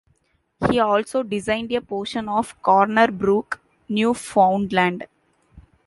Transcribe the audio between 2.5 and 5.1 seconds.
Corner Brook, Newfoundland.